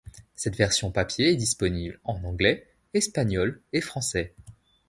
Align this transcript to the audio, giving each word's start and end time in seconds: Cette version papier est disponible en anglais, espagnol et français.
Cette 0.33 0.55
version 0.55 0.91
papier 0.91 1.27
est 1.29 1.35
disponible 1.35 1.99
en 2.05 2.23
anglais, 2.23 2.65
espagnol 2.95 3.61
et 3.71 3.81
français. 3.81 4.33